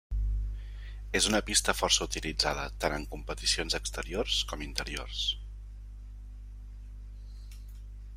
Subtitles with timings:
[1.17, 5.21] És una pista força utilitzada tant en competicions exteriors com interiors.